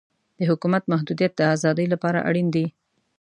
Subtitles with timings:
[0.37, 2.65] د حکومت محدودیت د ازادۍ لپاره اړین دی.